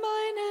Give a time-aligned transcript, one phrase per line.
[0.00, 0.43] meine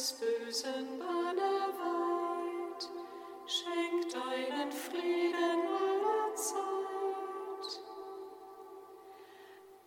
[0.00, 2.88] des Bösen Banner weit,
[3.46, 7.82] schenk deinen Frieden aller Zeit.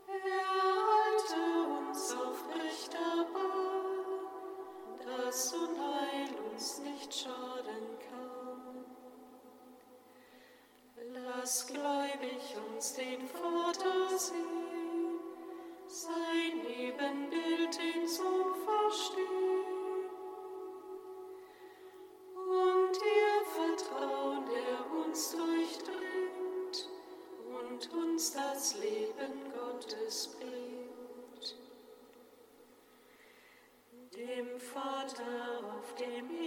[0.08, 1.42] Erhalte
[1.80, 8.86] uns auf rechter Bahn, dass Unheil uns nicht schaden kann.
[11.26, 13.43] Lass gläubig uns den Ver
[28.64, 31.56] das Leben Gottes bringt.
[34.16, 36.43] Dem Vater, auf dem ihr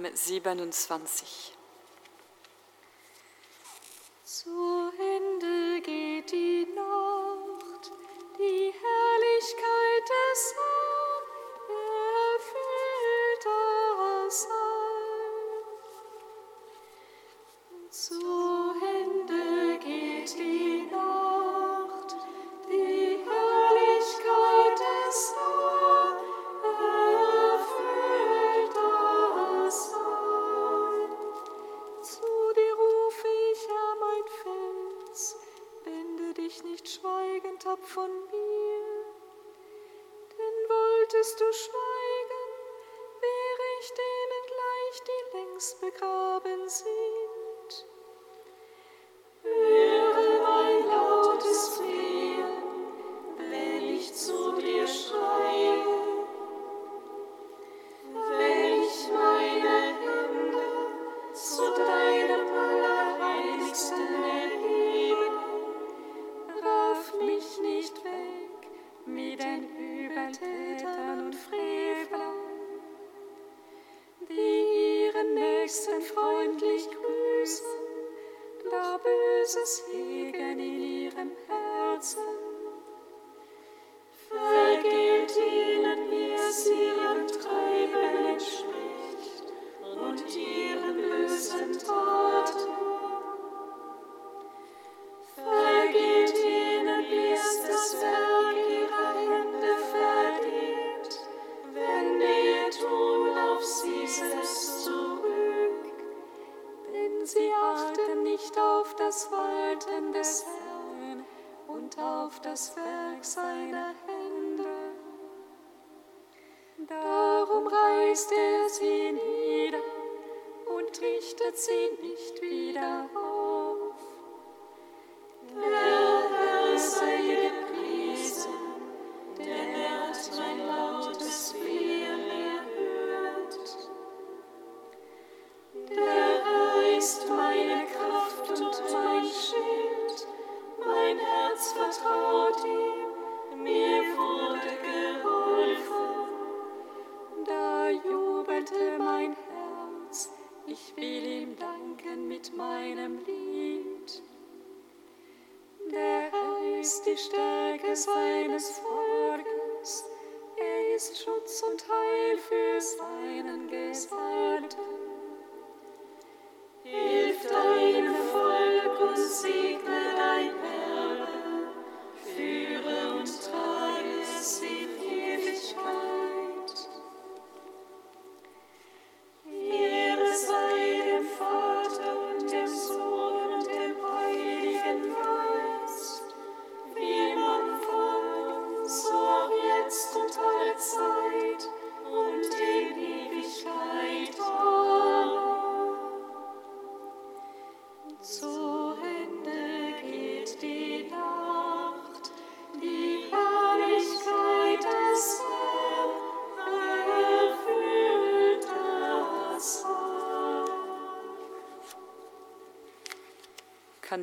[0.00, 1.59] Psalm 27.
[69.14, 72.36] mit den Übeltätern und Frevlern,
[74.28, 77.66] die ihren Nächsten freundlich grüßen,
[78.70, 80.09] da Böses her.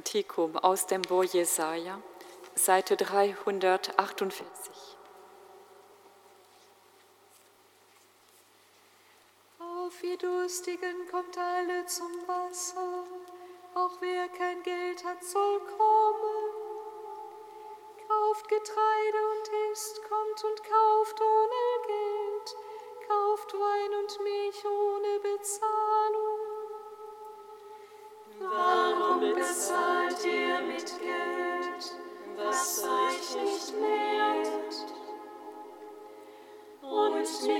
[0.07, 1.99] Praktikum aus dem Bo Jesaja,
[2.55, 4.66] Seite 348.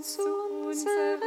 [0.00, 1.18] uns unsere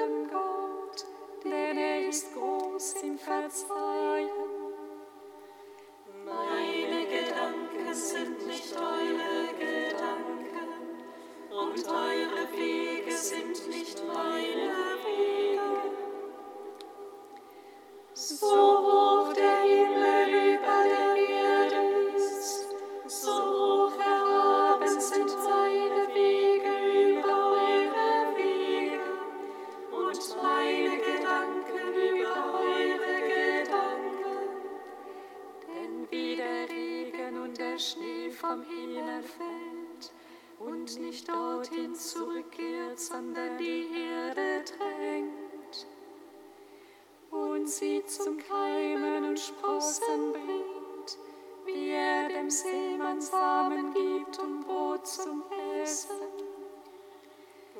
[50.03, 51.17] Herzen bringt,
[51.65, 55.43] wie er dem Seemann Samen gibt und Brot zum
[55.81, 56.09] Essen.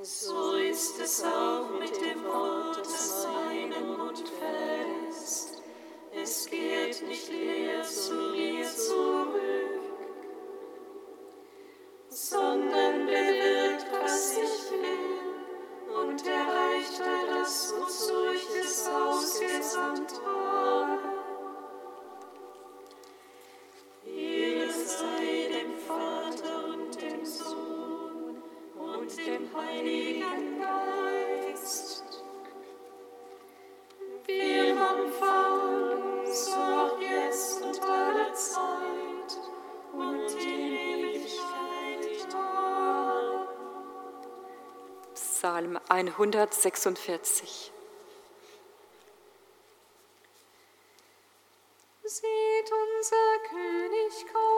[0.02, 5.62] So ist es auch mit dem Wort, das meinem Mund verlässt.
[6.16, 9.82] Es geht nicht leer zu mir zurück,
[12.10, 20.33] sondern bewirkt, was ich will und erreicht all das, wozu ich es ausgesandt habe.
[45.54, 47.72] Psalm 146.
[52.04, 54.53] Seht, unser König kommt.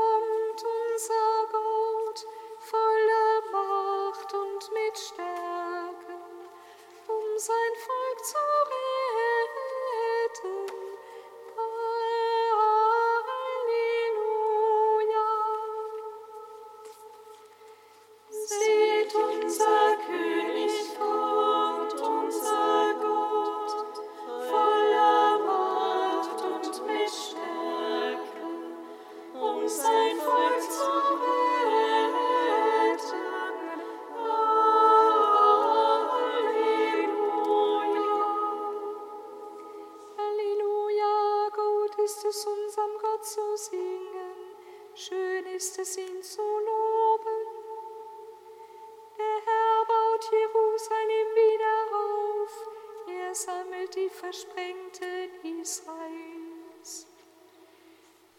[54.46, 57.08] Versprengten Israels.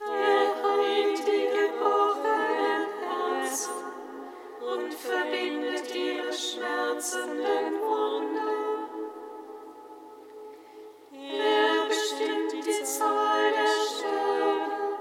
[0.01, 3.73] Er heilt die gebrochenen Herzen
[4.61, 8.37] und verbindet ihre schmerzenden Wunden.
[11.13, 14.99] Er bestimmt die Zahl der Sterne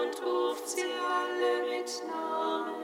[0.00, 2.74] und ruft sie alle mit Namen.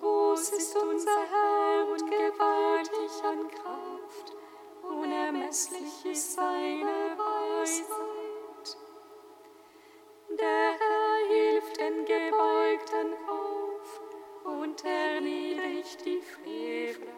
[0.00, 4.36] Groß ist unser Herr und gewaltig an Kraft,
[4.88, 8.76] unermesslich ist seine Weisheit.
[10.30, 14.00] Der Herr hilft den Gebeugten auf
[14.44, 17.12] und erniedrigt die Frevler.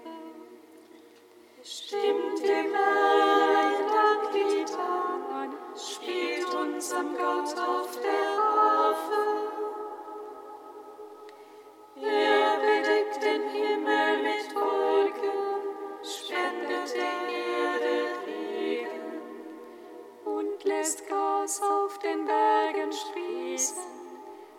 [1.62, 9.47] Stimmt dem Herrn ein Danklied an, spielt unserem Gott auf der Harfe.
[20.88, 23.76] Lässt Gras auf den Bergen sprießen.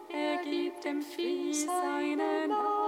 [0.10, 2.79] Er gibt dem Vieh seine Nahrung.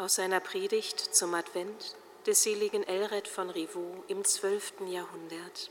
[0.00, 4.86] Aus seiner Predigt zum Advent des seligen Elred von Rivaux im 12.
[4.86, 5.70] Jahrhundert.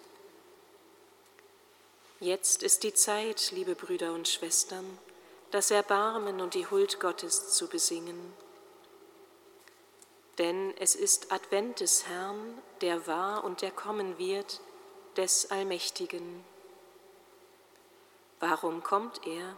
[2.20, 4.86] Jetzt ist die Zeit, liebe Brüder und Schwestern,
[5.50, 8.20] das Erbarmen und die Huld Gottes zu besingen.
[10.38, 14.62] Denn es ist Advent des Herrn, der war und der kommen wird,
[15.18, 16.46] des Allmächtigen.
[18.40, 19.56] Warum kommt er?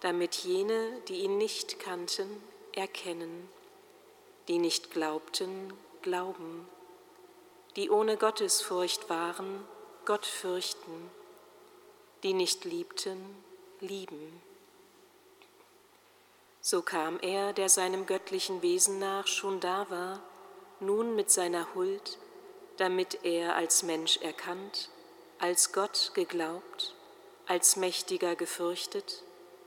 [0.00, 2.42] Damit jene, die ihn nicht kannten,
[2.78, 3.48] erkennen,
[4.48, 6.66] die nicht glaubten, glauben,
[7.76, 9.66] die ohne Gottesfurcht waren,
[10.06, 11.10] Gott fürchten,
[12.22, 13.18] die nicht liebten,
[13.80, 14.40] lieben.
[16.60, 20.22] So kam er, der seinem göttlichen Wesen nach schon da war,
[20.80, 22.18] nun mit seiner Huld,
[22.76, 24.90] damit er als Mensch erkannt,
[25.38, 26.94] als Gott geglaubt,
[27.46, 29.22] als Mächtiger gefürchtet,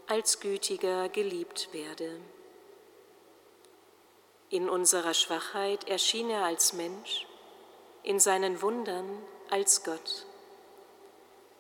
[0.08, 2.20] als Gütiger geliebt werde.
[4.52, 7.26] In unserer Schwachheit erschien er als Mensch,
[8.04, 9.08] in seinen Wundern
[9.50, 10.26] als Gott.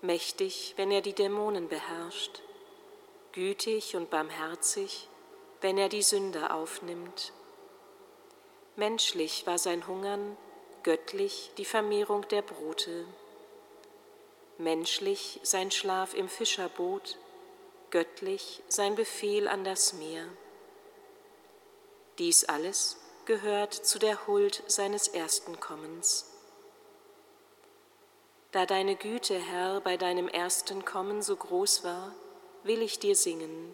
[0.02, 2.42] Mächtig, wenn er die Dämonen beherrscht,
[3.32, 5.08] gütig und barmherzig,
[5.62, 7.32] wenn er die Sünder aufnimmt.
[8.76, 10.36] Menschlich war sein Hungern,
[10.84, 13.06] göttlich die Vermehrung der Brote.
[14.58, 17.18] Menschlich sein Schlaf im Fischerboot,
[17.90, 20.26] göttlich sein Befehl an das Meer.
[22.22, 26.32] Dies alles gehört zu der Huld seines ersten Kommens.
[28.52, 32.14] Da deine Güte, Herr, bei deinem ersten Kommen so groß war,
[32.62, 33.74] will ich dir singen.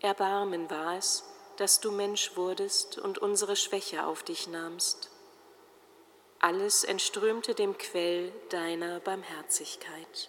[0.00, 1.24] Erbarmen war es,
[1.56, 5.08] dass du Mensch wurdest und unsere Schwäche auf dich nahmst.
[6.40, 10.28] Alles entströmte dem Quell deiner Barmherzigkeit.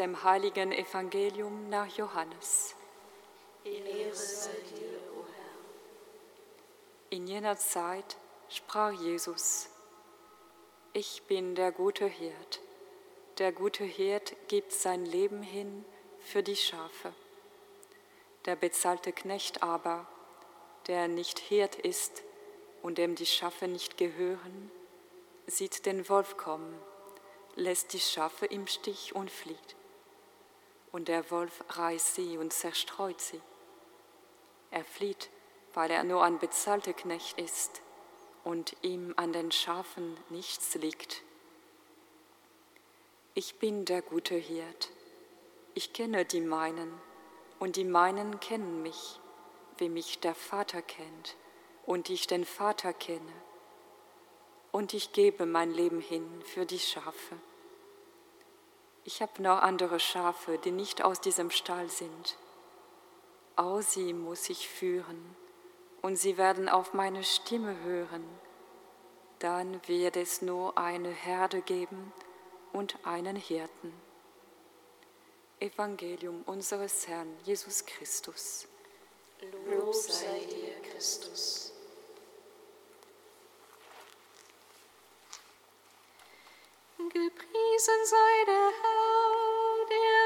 [0.00, 2.74] Dem heiligen Evangelium nach Johannes.
[7.10, 8.16] In jener Zeit
[8.48, 9.68] sprach Jesus,
[10.94, 12.60] ich bin der gute Hirt.
[13.36, 15.84] Der gute Hirt gibt sein Leben hin
[16.18, 17.12] für die Schafe.
[18.46, 20.06] Der bezahlte Knecht aber,
[20.86, 22.22] der nicht Hirt ist
[22.80, 24.70] und dem die Schafe nicht gehören,
[25.46, 26.74] sieht den Wolf kommen,
[27.54, 29.76] lässt die Schafe im Stich und flieht.
[30.92, 33.40] Und der Wolf reißt sie und zerstreut sie.
[34.70, 35.30] Er flieht,
[35.74, 37.82] weil er nur ein bezahlter Knecht ist
[38.44, 41.22] und ihm an den Schafen nichts liegt.
[43.34, 44.90] Ich bin der gute Hirt.
[45.74, 46.92] Ich kenne die meinen
[47.60, 49.20] und die meinen kennen mich,
[49.78, 51.36] wie mich der Vater kennt
[51.86, 53.32] und ich den Vater kenne.
[54.72, 57.36] Und ich gebe mein Leben hin für die Schafe.
[59.04, 62.36] Ich habe noch andere Schafe, die nicht aus diesem Stall sind.
[63.56, 65.36] Auch sie muss ich führen
[66.02, 68.24] und sie werden auf meine Stimme hören.
[69.38, 72.12] Dann wird es nur eine Herde geben
[72.72, 73.92] und einen Hirten.
[75.60, 78.66] Evangelium unseres Herrn Jesus Christus.
[79.70, 81.72] Lob sei dir, Christus.
[87.12, 90.19] Gepriesen sei der Herr, der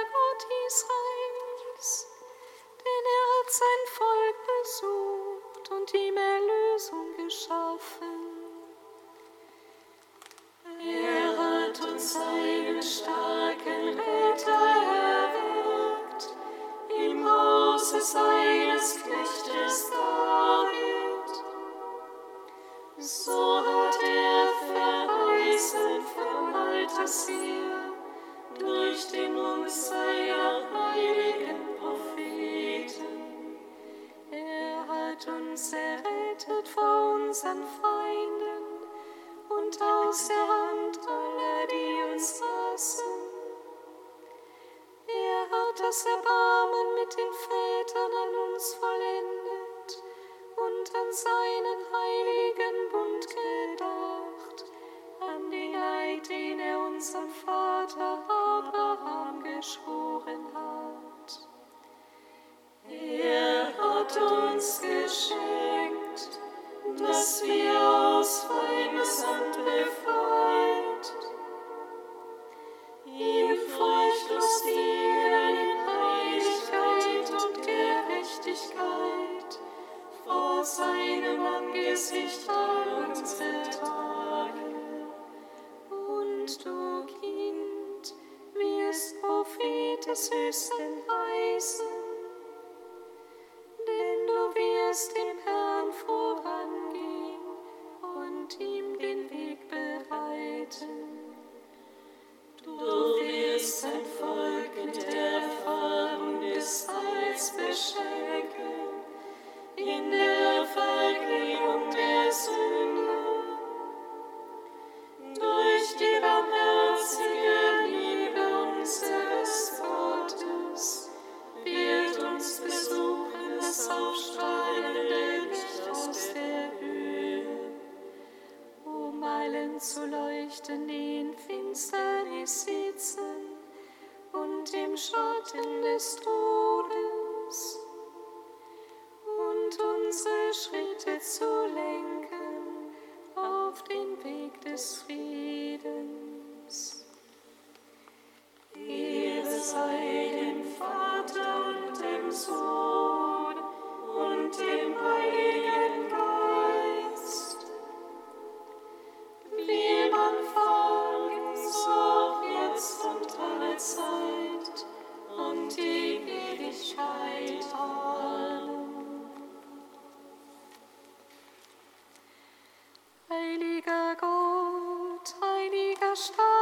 [176.14, 176.53] Stop.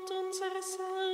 [0.00, 1.09] Gott unseres Herrn.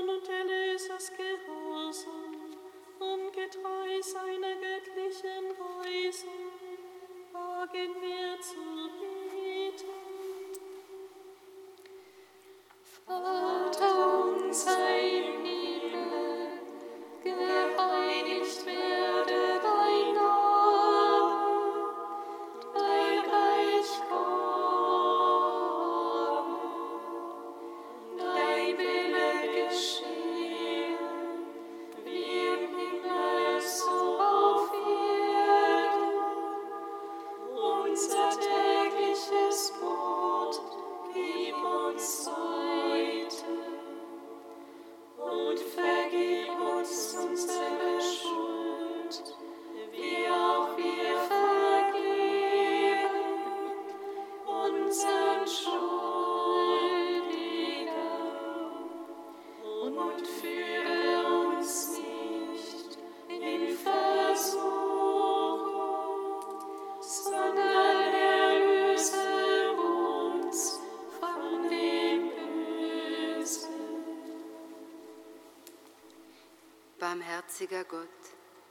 [77.66, 78.08] barmherziger Gott,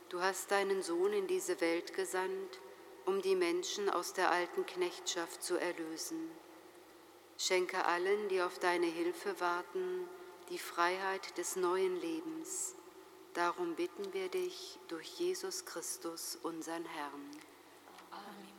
[0.10, 2.60] du hast deinen Sohn in diese Welt gesandt,
[3.06, 6.32] um die Menschen aus der alten Knechtschaft zu erlösen.
[7.38, 10.08] Schenke allen, die auf deine Hilfe warten,
[10.50, 12.76] die Freiheit des neuen Lebens.
[13.34, 17.32] Darum bitten wir dich durch Jesus Christus, unseren Herrn.
[18.12, 18.54] Amen.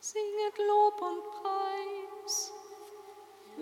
[0.00, 2.52] Singet Lob und Preis.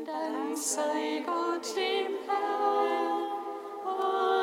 [0.05, 3.33] dann sei Gott dem Herrn.
[3.85, 4.39] Amen.